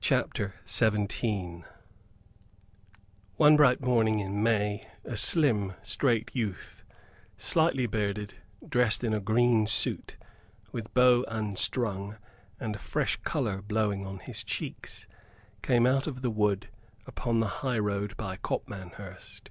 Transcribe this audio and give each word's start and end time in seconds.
CHAPTER 0.00 0.54
XVII 0.66 1.62
One 3.36 3.56
bright 3.56 3.80
morning 3.80 4.18
in 4.18 4.42
May 4.42 4.88
a 5.04 5.16
slim, 5.16 5.74
straight 5.84 6.34
youth, 6.34 6.82
slightly 7.36 7.86
bearded, 7.86 8.34
dressed 8.68 9.04
in 9.04 9.14
a 9.14 9.20
green 9.20 9.68
suit, 9.68 10.16
with 10.72 10.92
bow 10.94 11.24
unstrung, 11.28 12.16
and 12.58 12.74
a 12.74 12.78
fresh 12.80 13.20
color 13.22 13.62
blowing 13.62 14.04
on 14.04 14.18
his 14.18 14.42
cheeks, 14.42 15.06
came 15.62 15.86
out 15.86 16.08
of 16.08 16.22
the 16.22 16.30
wood 16.32 16.70
upon 17.06 17.38
the 17.38 17.46
highroad 17.62 18.16
by 18.16 18.34
Copmanhurst. 18.36 19.48